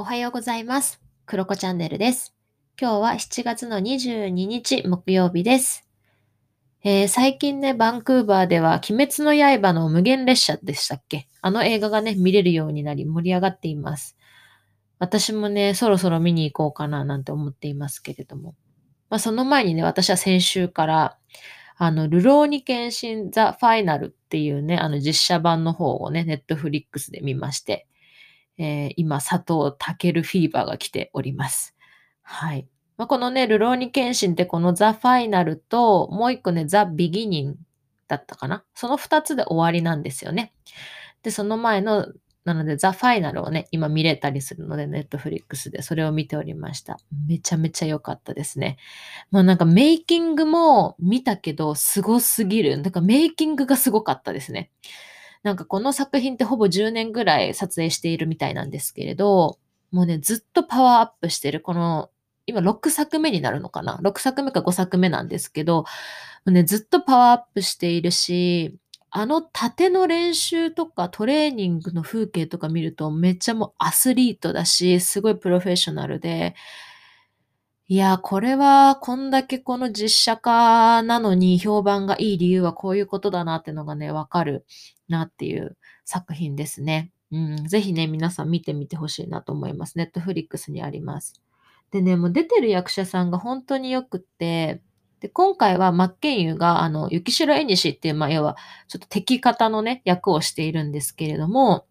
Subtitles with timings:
[0.00, 0.98] おはようございます。
[1.26, 2.34] クロコチャンネルです。
[2.80, 5.86] 今日は7月の22日木曜日です。
[6.82, 11.28] えー最近ね、バンクーバーでは鬼滅の刃の無限列車でしたっけ？
[11.42, 14.16] あの映画がね、見れるようになり盛り上がっています。
[14.98, 18.54] 私もね、そろそろ見に行こうかななんて思っていますけれども。
[19.10, 21.18] まあその前にね、私は先週から、
[21.76, 27.86] あの、ルローニケンシンザ・ファイナルっていうね、あの実写版の方をね、ネットフリックスで見まして、
[28.60, 31.74] えー今、佐藤健フィーバーが来ております。
[32.22, 32.68] はい。
[32.98, 37.56] まあ、このね、ルローニケンシンってこのザ・ファイナルと、もう一個ね、ザ・ビギニン
[38.06, 38.62] だったかな。
[38.74, 40.52] その二つで終わりなんですよね。
[41.22, 42.08] で、その前の、
[42.44, 46.98] なので、ザ・ファイナルをね、今見れたりするので、ネットフリックスでそれを見ておりました。
[47.26, 48.76] めちゃめちゃ良かったですね。
[49.30, 52.82] もうなんかメイキングも見たけど、すごすぎる。
[52.82, 54.70] だからメイキングがすごかったですね。
[55.42, 59.58] なんかこの作品ってほぼ10年ぐらい撮影しているみたいなんですけれど、
[59.90, 62.10] もうね、ずっとパワーアップしてる、この、
[62.46, 65.86] 今6作目になるのかな ?6 作目か5作目なんですけど、も
[66.46, 68.76] うね、ずっとパワーアップしているし、
[69.10, 76.54] あの縦の練習とかトレーニングの風景とか見るとめっちゃもうアスリートだし、すごいプロフェッショナルで、
[77.88, 84.64] いや、これはこんだけこの実写化なのに評判がいい理由はこういうことだなってのがね、わかる
[85.10, 87.10] なっていう作品ですね。
[87.32, 89.98] うん、ぜひね、皆さん見てみてほしいなと思います。
[89.98, 91.40] ネットフリックスにあります。
[91.90, 94.82] でね、もう出てる役者さんが本当によくって、
[95.20, 98.56] で、今回は真剣佑が、あの、雪城絵西っていう、まあ、要は、
[98.88, 101.86] ちょっと敵方のね、役をしているんですけれども、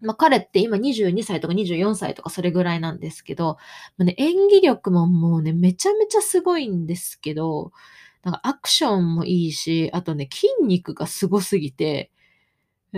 [0.00, 3.58] まあ、彼って今22歳とか24歳とかそれぐらいなんですけど、
[3.96, 7.72] まあね、演技力ももうね、めちゃめちゃすごいんですけど、
[8.22, 12.10] なんかアクションもいいし、あとね、筋肉がすごすぎて、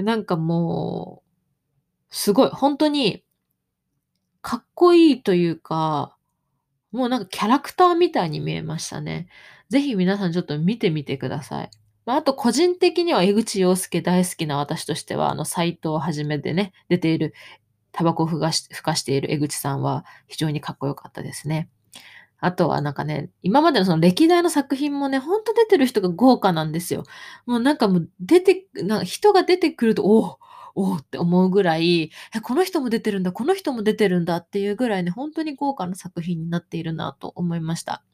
[0.02, 3.24] なんかもう、すごい、本当に、
[4.42, 6.16] かっこいいというか、
[6.92, 9.28] もうなんかキャラクターみたいに見えましたね。
[9.68, 11.70] ぜひ皆さんちょっと見てみてください。
[12.04, 17.34] まあ、あと個人的には江口洋介大好きな私としては、あの、斎藤はじめでね、出ている、
[17.90, 21.68] タバコをふかし、ふかしている江口さんは非常にかっこよかったですね。
[22.46, 27.02] あとはなんかね、今までのその歴代の作品もね、ほんと出てる人が豪華なんですよ。
[27.44, 30.38] もうなんかもう出て、なんか人が出てくると、お
[30.76, 32.12] おおって思うぐらい、
[32.42, 38.04] この人も出てるんだ、この人も出てるんだっていうぐらいね、本当に豪華な作品になっているなと思いました。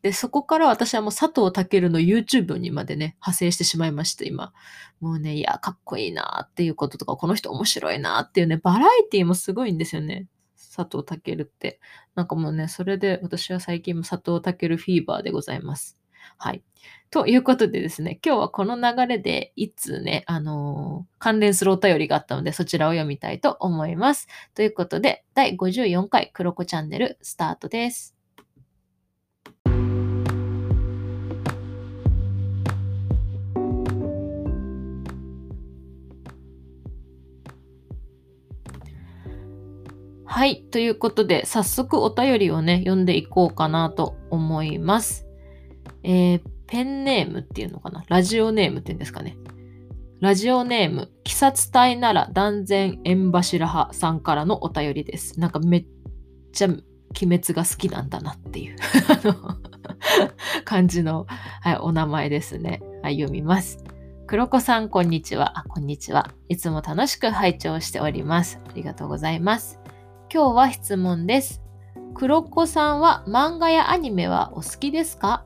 [0.00, 4.54] で、そこから私はもう佐藤健の YouTube にまでね、派生してしまいまして、今。
[5.00, 10.26] もうね、いや、かっこいいなっていうこととか、この人面白いなっていうね、バラエティもすごいんですよね。
[10.72, 11.80] 佐藤健って。
[12.14, 15.98] なんかもうね、それで私は最近も佐藤健フィーバーでございます。
[16.38, 16.62] はい。
[17.10, 24.28] ということでですね、今日はこの流れで、いつね、あのー関連するお便りがあったので、そちらを読みたいと思います。
[24.54, 28.13] ということで、第54回クロコチャンネルスタートです。
[40.34, 40.64] はい。
[40.72, 45.28] ということで、早速お便りをね、読んでいこうかなと思います。
[46.02, 48.02] えー、ペンネームっていうのかな？
[48.08, 49.36] ラジオネームっていうんですかね？
[50.18, 55.38] ラジオネーム、鬼殺隊なら断然縁柱派さんからのお便りです。
[55.38, 55.86] なんかめっ
[56.52, 56.82] ちゃ鬼
[57.20, 58.76] 滅が好きなんだなっていう
[60.66, 61.26] 感じの、
[61.60, 62.82] はい、お名前ですね。
[63.04, 63.84] はい、読みます。
[64.26, 65.60] 黒子さん、こんにちは。
[65.60, 66.32] あ、こんにちは。
[66.48, 68.58] いつも楽しく拝聴しております。
[68.68, 69.83] ありがとうございます。
[70.34, 71.62] 今日は質問です。
[72.12, 75.44] 黒子さんは漫画やアニメはお好きですか？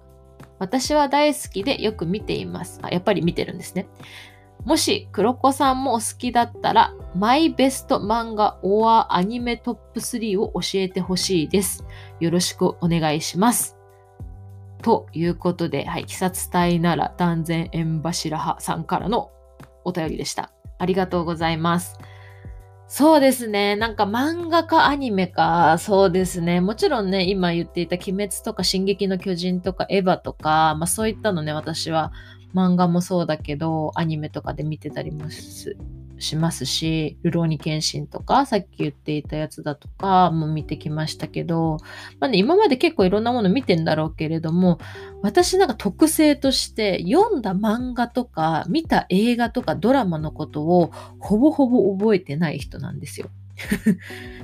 [0.59, 2.81] 私は大好きでよく見ています。
[2.81, 3.87] あ、やっぱり見てるんですね。
[4.65, 11.85] もし黒子さんもお好きだったら、マイベスト漫画 or アニメトップ3を教えてほしいです。
[12.19, 13.76] よろしくお願いします。
[14.81, 19.31] ということで、はい、鬼殺隊なら断然縁柱派さんからの
[19.85, 20.50] お便りでした。
[20.79, 21.99] ありがとうございます。
[22.90, 23.76] そうですね。
[23.76, 26.62] なんか漫画かアニメか、そうですね。
[26.62, 32.12] もちろんね、今言っていた鬼滅とか進撃の巨人とかエヴァとか、まあそういったのね、私は
[32.55, 35.76] 漫画もそうだけど、アニメとかで見てたりもす
[36.19, 41.79] しますし、流浪に献身とか、さっき言っていたやつだとかも見てきましたけど、
[42.20, 44.79] まあね、今まで結構いろんなもの見てんだろうけれども、
[45.23, 53.31] 私なんか特性として読んだ漫画とか見た映画とかドラマのことをほぼほぼ覚えてない人なんですよ。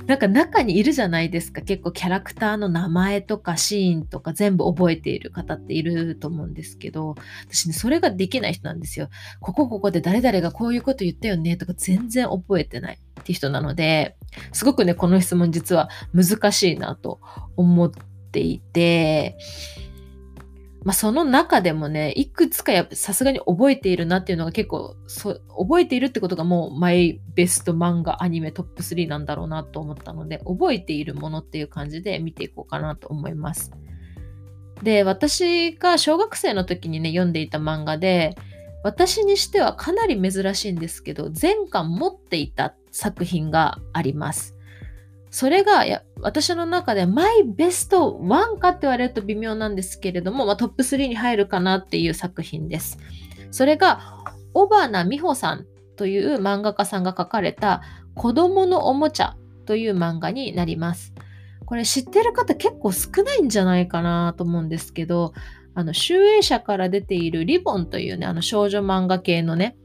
[0.05, 7.15] なんか中にいるじゃないですか結構キャラクターの名前とかシーンとか全部覚えている方っていると思うんですけど
[7.49, 9.09] 私ねそれができない人なんですよ。
[9.39, 12.99] ここここで誰々がこういうこと言ったよねとか全然覚えてない。
[13.19, 14.15] って人なので、
[14.53, 17.19] すごくね、この質問実は難しいなと
[17.57, 17.91] 思っ
[18.31, 19.35] ていて、
[20.85, 33.71] まあ、その中でもね、いくつかやさすがに覚えているなっていうのが結構そ、覚えているってことがもうマイベスト漫画アニメトップ3なんだろうなと思ったので、覚えているものっていう感じで見ていこうかなと思います。
[34.83, 38.35] で、私が小学生の時にね、読んでいた漫画で、
[38.83, 44.55] 私にしてはかなり珍しいんですけど、全巻持っていた作品があります。
[45.35, 52.97] それがや私の中でマイベスト1かって言われると微妙なんですけれども、まあ、トップ3に入るかなっていう作品です。
[53.51, 54.23] それが
[54.53, 55.65] 小花美穂さん
[55.97, 57.81] という漫画家さんが書かれた
[58.15, 59.35] 子供のおもちゃ
[59.65, 61.13] という漫画になります。
[61.65, 65.33] これ知ってる方結構少ないんじゃないかなと思うんですけど、
[65.73, 69.75] あの、集英社から出ているリボンというね、あの少女漫画系のね、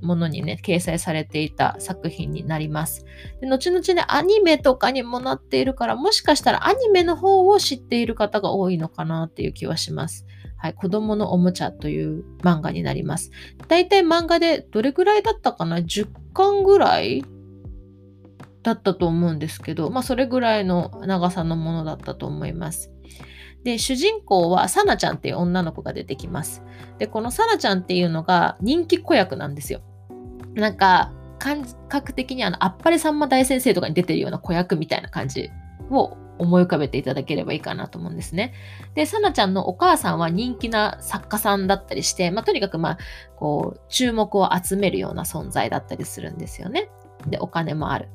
[0.00, 3.04] ものにね、掲載されていた作品になります。
[3.40, 10.26] で後々ね、アニメとかにもなっているから、もしかしたらアニメの方を知っている方が多いのかなっていう気はします。
[10.56, 13.30] はい、子供のおもちゃという漫画になります。
[13.68, 17.24] だいたい漫画でどれぐらいだったかな ?10 巻ぐらい
[18.62, 22.92] だったと思うんですけど、まあそれぐらいの長さのものだったと思います。
[23.64, 26.62] で、主人公はサナちゃんっていう女の子が出てきます。
[26.98, 29.80] で、このサナちゃんっていうのが人気子役なんですよ。
[30.54, 35.50] なんか、感覚的にあの、あっぱれさんま大先生とかに出てるような子役みたいな感じ
[35.90, 38.54] を思い浮かべていただければいいかなと思うんですね。
[38.94, 42.98] で、サナちゃんのお母さんは人気な作家さんだったりして、まあ、とにかくまあ、
[43.36, 46.90] こう、注目を集めるような存在だったりするんですよね。
[47.26, 48.08] で、お金もある。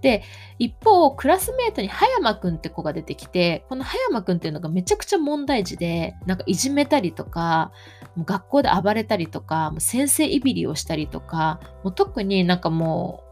[0.00, 0.22] で、
[0.58, 7.72] 一方、クラスメートに葉山くんって子が出てきて、この葉山くんっていうのがめちゃくちゃ問題児で、なんかいじめたりとか、
[8.16, 13.30] もう学校で暴れたりとか、もう先生いびりをしたりとか、もう特になんかもう、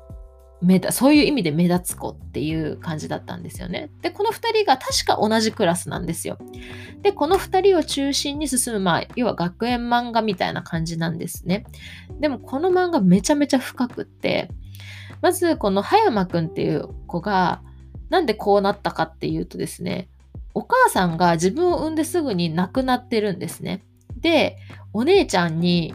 [0.61, 3.91] 目だそういう意味で目立つ子っていう感じだったんですよね。
[4.03, 6.39] で、この2人が確か同じクラスなんですよ。
[7.03, 11.65] で、この2人を中心に進む、まあ、要は学園漫画みたいな感じなんですね。
[12.19, 14.51] でも、この漫画めちゃめちゃ深くって、
[15.20, 17.62] まずこの葉山くんっていう子が
[18.11, 20.09] なんでこうなったかっていうとですね
[20.55, 23.85] お母さんが自分を産んですぐに亡くなってるんですね。
[24.17, 24.56] で
[24.93, 25.94] お姉ちゃんに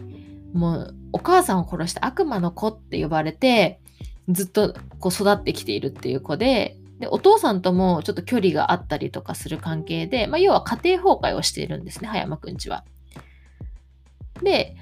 [0.54, 3.80] もうお母さんを殺した悪魔の子って呼ばれて
[4.28, 12.84] ずっとこう育ってきているっていう子ででお父さんともちょっと距離があったりとかする関係で、まあ、要は家庭崩壊をしているんですね葉山くんちは。
[14.42, 14.76] で、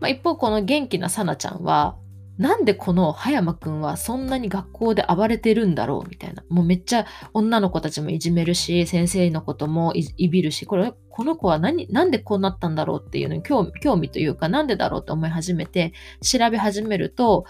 [0.00, 1.96] まあ、一方この元気なさなちゃんは
[2.40, 6.42] なんでこの葉山くんはそんなに学校で暴れてるんだろうみたいな。
[6.48, 7.04] もうめっちゃ
[7.34, 15.92] 女の子たちもいじめるし、先生のこともいびるし、これ、この子は何、なんでこうなったんだろうっていうのに興味というか、なんでだろうと思い始めて、
[16.22, 17.44] 調べ始めると、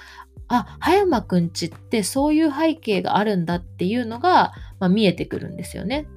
[0.48, 6.08] あ、葉山くんちってそういう背景があるんだっていうのが、まあ、見えてくるんですよね。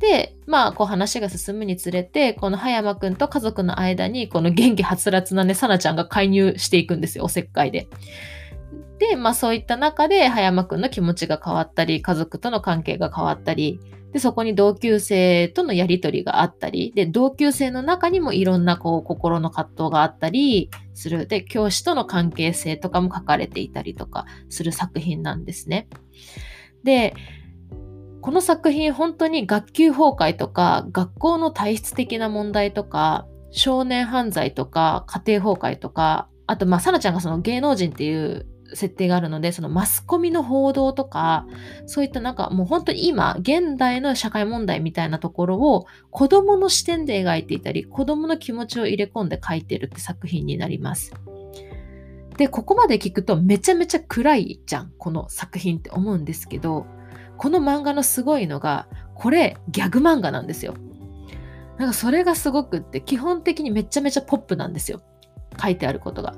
[0.00, 7.86] で、まあ、こう話が進むにつれて、この葉山くんと家族の間に、この元気はつらつなね、さなちゃんが介入していくんですよ、おせっかいで。
[8.98, 13.78] で、まあそういった中で、葉山くんの気持ちが変わったり、家族との関係が変わったり、
[14.12, 21.26] で、そこに同級生とのやりとりがあったり、で、同級生の中にもいろんなこう心の葛藤があったりする。
[21.26, 25.88] で、教師との関係性とかも書かれていたりとかする作品なんですね。
[26.82, 27.14] で、
[28.22, 41.46] この作品本当に学級崩壊とか学校の体質的な問題とか少年犯罪とか家庭崩壊とかあとまあさなちゃんがその芸能人っていう設定があるのでそのマスコミの報道とか
[41.86, 51.12] そういったなんかもう本当に今現代の社会問題みたいなところを子供の視点で描いていたり子供の気持ちを入れ込んで描いてるって作品になります。
[52.36, 56.86] でここまで聞くとめちゃめちゃ暗いじゃんこの作品って思うんですけど
[57.40, 60.74] この漫画のすごいのが、これギャグ漫画なんですよ。
[61.78, 65.00] なんかそれがすごくって、基本的にめちゃめちゃポップなんですよ。
[65.58, 66.34] 書いてあることが。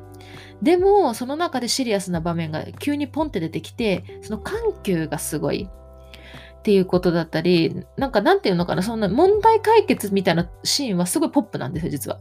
[0.62, 12.20] でも、その中でシリアスな場面が急にポンって出てきて、その緩急がすごいっていうことだったり、なんかなんていうのかな、そんな問題解決みたいなシーンはすごいポップなんですよ、実は。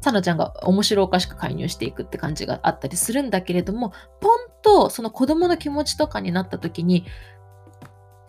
[0.00, 7.04] サナちゃんが面白おかしく介入していくって感じがあったりするんだけれども、ポンとその子供の気持ちとかになった時に、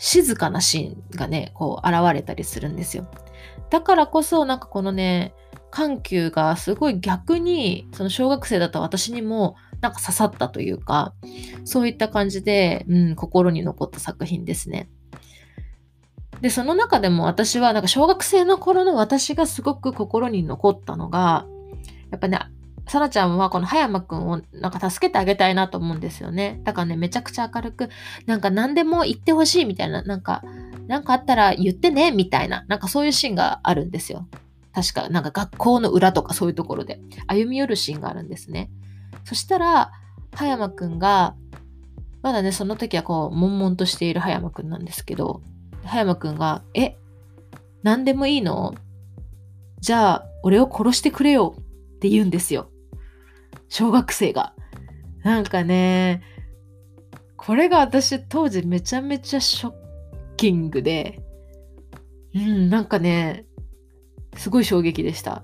[0.04, 3.08] 静かなシーンがね、こう現れたりするんですよ。
[3.70, 5.36] だからこそ、なんかこのね、
[5.70, 11.14] 緩急がすごい逆に、その小学生だった私にもなんか刺さったというか、
[11.66, 14.90] そういった感じで、うん、心に残った作品ですね。
[16.42, 21.46] で、その中でも私は、なんか小学生の頃の私がすごく心に残ったのが、
[22.10, 22.40] やっぱね、
[22.88, 26.60] さなちゃんはこの葉山くんをなんか助けてあげたいなと思うんですよね。
[26.64, 27.90] だからね、めちゃくちゃ明るく、
[28.26, 30.44] なんか何でも言ってほしいみたいな、なんか、
[30.88, 34.28] なんかあったら言ってね、みたいな、なんかそういうシーンがあるんですよ。
[34.74, 38.70] 確か、なんか学校の裏とかそういうところで歩み寄るシーンがあるんですね。
[39.24, 39.92] そしたら、
[40.34, 41.36] 葉山くんが、
[42.22, 45.42] まだね、その時はこう、悶々としている葉山くんなんですけど、
[45.84, 46.98] 葉山くんが、え、
[47.84, 48.76] 何でもいいの？
[49.80, 52.70] じゃあ、俺を殺してくれよって言うんですよ。
[53.72, 54.54] 小学生が。
[55.24, 56.22] なんかね、
[57.38, 59.74] これが私当時めちゃめちゃショッ
[60.36, 61.22] キングで、
[62.36, 63.46] うん、なんかね、
[64.36, 65.44] すごい衝撃でした。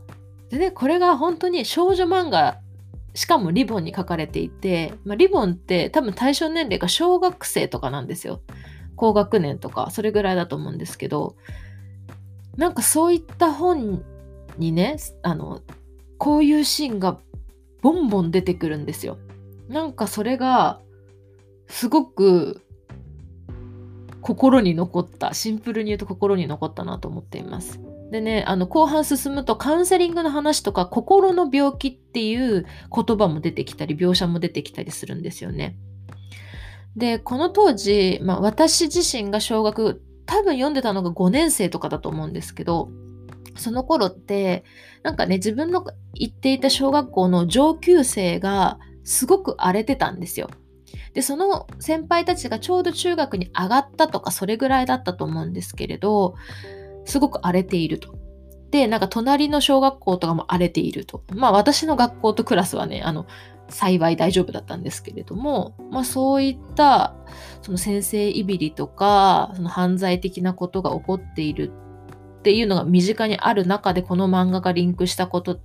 [0.50, 2.60] でね、これが本当に少女漫画、
[3.14, 8.42] しかもリボンに書かれていて、まあ、リボンって多分対象年齢が小学生とかなんですよ。
[8.98, 11.38] 高学年とか、それぐらいだと思うんですけど、
[12.58, 14.04] なんかそういった本
[14.58, 15.62] にね、あの、
[16.18, 17.20] こういうシーンが
[17.88, 19.18] ボンボン出てくるんですよ。
[19.70, 20.82] なんかそれが、
[21.70, 22.62] すごく
[24.20, 27.80] 心に残った、シンプルに言うと心に残ったなと思っています。
[28.12, 35.78] でね、あの後半進むとカウンセリングの話とか心の病気っていう言葉も出てきたり描写も出てきたりするんですよね。
[36.98, 42.90] で、この当時、まあ、私自身が小学多分読んでたのが5年生とかだと思うんですけど、
[43.58, 44.64] その頃って、
[45.04, 50.50] なんかね、自分の行っていた小学校の上級生がすごく荒れてたんですよ。
[51.14, 56.36] で、その先輩たちがちょうど中学に上がったとか、それぐらいだったと思うんですけれど、
[57.06, 58.16] すごく荒れていると。
[58.72, 61.24] で、なんか隣の小学校とかも荒れていると。
[61.34, 63.26] まあ私の学校とクラスはね、あの、
[63.70, 67.16] 幸い大丈夫だったんですけれども、まあそういった
[67.62, 71.72] その先生いびりとか、その犯罪的なことが起こっている
[72.48, 75.60] っていうのが身近にある中でこの漫画がリンクしたこと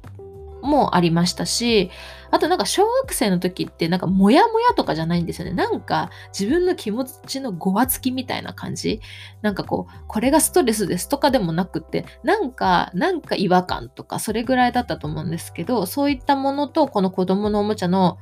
[0.62, 1.92] もありましたし、
[2.32, 5.52] あとなんか小学生の時ってなんかモヤモヤとかじゃないんですよね。
[5.52, 9.00] なんか自分の気持ちのごわつきみたいな感じ。
[9.42, 18.18] なんかこう、これがストレスですとかでもなくって、なんか、なんか違和感とかそれぐらいだったと思うんですけど、そういったものとこの子供のおもちゃの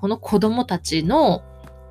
[0.00, 1.44] この子供たちの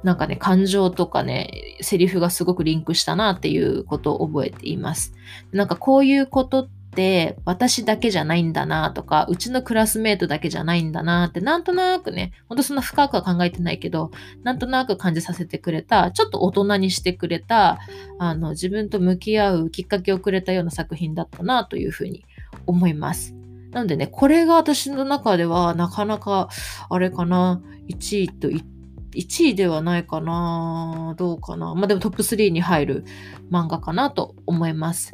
[0.04, 5.14] なんかね、感情とかね、セリフがすごくリンクしたなっていうことを覚えています。
[5.52, 14.12] なんかこういうことって私だけじゃないんだなとか、うちのクラスメートだけじゃないんだなって、なんとなくね、ほんとそんな深くは考えてないけど、
[14.44, 17.80] なんとなく感じさせてくれた、ちょっと大人にしてくれた、
[18.20, 22.26] あの、自分と向き合うきっかけをくれたような作品だったなというふうに
[22.68, 23.34] 思います。
[23.72, 26.50] なのでね、これが私の中ではなかなか、
[26.90, 28.81] あれかな、1位と言って
[29.14, 33.06] 1位ではないかなどうかなまあでもトップ3に入る
[33.52, 35.14] 漫画かなと思います。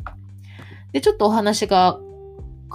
[0.92, 2.00] で、ちょっとお話が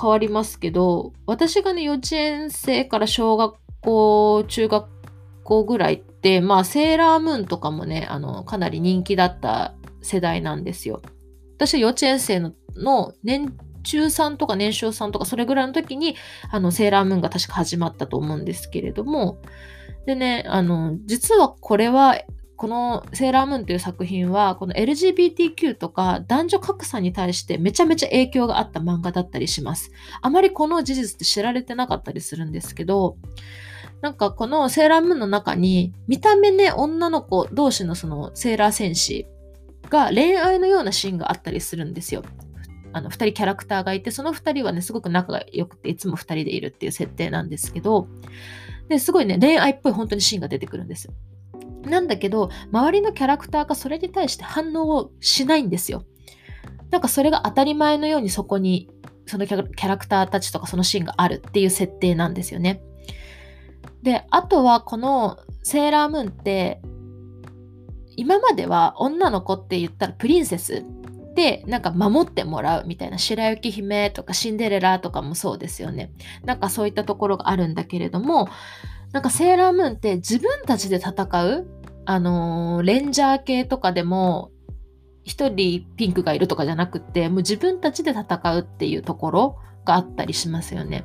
[0.00, 4.88] 変わりますけど、私がね、幼稚園生から小学校、中学
[5.44, 11.02] 校ぐらいって、まあ、セーラームーンとかもね、あの、かなり人気だった世代なんですよ。
[11.56, 16.16] 私は幼稚園生のの年中3とか年少3とかそれぐらいの時に、
[16.50, 19.40] あの、セーラームーンが確か始まったと思うんですけれども、
[20.06, 22.18] でね、あの、実はこれは、
[22.56, 29.90] このセーラームーンという作品は、この LGBTQ とか男女格差に対してめちゃめちゃ影響があった漫画だったりします。
[30.20, 33.16] あまりこの事実って知られてなかったりするんですけど、
[34.00, 39.26] なんかこのセーラームーンの中に、見た目ね、女の子同士のそのセーラー戦士
[39.90, 42.22] が恋愛のようなシーンがあったりするんですよ。
[42.92, 48.08] あの、二人キャラクターがいて、その二人はね、すごく仲が良くて、いつも二人でいるっていう設定なんですけど、
[48.88, 51.08] ですごいね、恋愛っぽい本当にシーンが出てくるんです。
[51.84, 56.04] なんだけど、周りのキャラクターがそれに対して反応をしないんですよ。
[56.90, 58.90] なんかそれが当たり前のようにそこに、
[59.26, 62.82] そのキャラクターたちとかそのシーンがあるっていう設定なんですよね。
[64.02, 66.82] で、あとはこのセーラームーンって、
[68.16, 70.84] 今までは女の子って言ったらプリンセス
[71.34, 76.12] で、なんか守ってもらうみたいな、白雪姫とかシンデレラとかもそうですよね。
[76.44, 78.48] なんかそういったところがあるんだけれども、
[79.12, 81.66] なんかセーラームーンって自分たちで戦う、
[82.04, 84.50] あのー、レンジャー系とかでも、
[85.24, 91.04] 一人ピンクがいるとかじゃなくて、もう自分たちで戦うっていうところがあったりしますよね。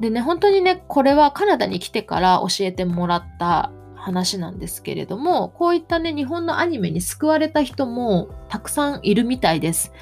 [0.00, 9.92] でね、本当にね、これはカナダに来てから教えてもらった話なんですけれども、こういったね、日本のアニメに救われた人もたくさんいるみたいです。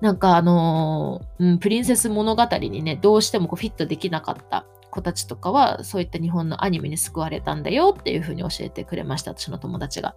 [0.00, 10.14] なんかあのー、うん、プリンセス物語にね、どうしてもこうフィットできなかった子たちとかは、そういった日本のアニメに救われたんだよっていう風に教えてくれました、私の友達が。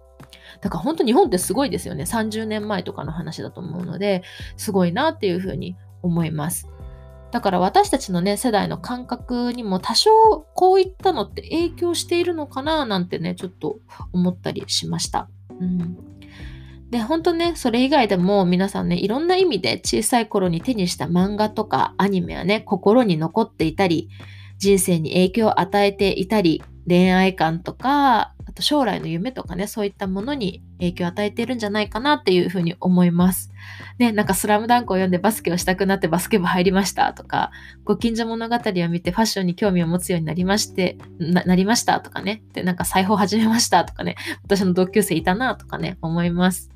[0.60, 2.04] だから本当日本ってすごいですよね。
[2.04, 4.22] 30年前とかの話だと思うので、
[4.56, 6.68] すごいなっていう風に思います。
[7.30, 10.10] だから私たちのね、世代の感覚にも多少
[10.54, 13.80] こういったのって影響しているのかななんてね、ちょっと
[14.12, 15.28] 思ったりしました。
[15.60, 15.98] うん。
[16.90, 24.08] で、本当ね、それ以外でも皆さんね、いろんな意味で小さい頃に手にした漫画とかアニメはね、心に残っていたり、
[24.56, 33.52] 人生に影響を与えていたり、恋愛観とか、と将来の夢とかね、そういったものに影響を与えているんじゃないかなっていうふうに思います。
[33.98, 37.52] ね、なんかスラムダンクを読んでバスケをしたくなってバスケ部入りましたとか、
[37.84, 46.70] ご近所物語を見てファッションに興味を持つようになりまして、ななりましたとかね、で、なんか裁縫始めましたとかね、私の同級生いたなとかね、思います。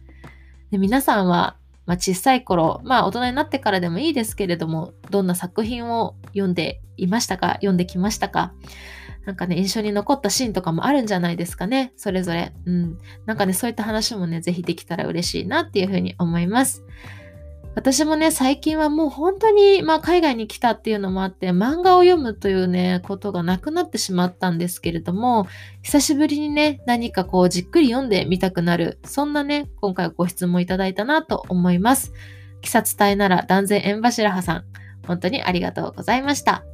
[0.71, 8.53] で皆さんはまあ、小さい頃、まあ大人になってからでもいいですけれども、どんな作品を読んでいましたか読んできましたか？
[9.25, 11.93] なんかね、印象に残ったシーンとかもあるんじゃないですかね。
[11.97, 12.53] それぞれ。
[12.67, 12.99] うん。
[13.27, 16.83] なんかね、そういった話もね、ぜひできたら嬉しいなっていうふうに思います。
[17.75, 25.47] 私もね、最近はもう本当に、まあ海外に来たっていうのもあって、漫画を読むというね、ことがなくなってしまったんですけれども、
[25.83, 32.13] 久しぶりにね、何かこうじっくり読んでみたくなる、そんなね、今回ご質問いただいたなと思います。
[32.61, 34.65] 季節隊なら断然縁柱派さん、
[35.07, 36.65] 本当にありがとうございました。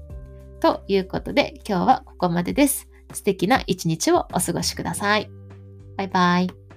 [0.60, 2.88] ということで、今日はここまでです。
[3.12, 5.30] 素敵な一日をお過ごしください。
[5.96, 6.67] バイバイ。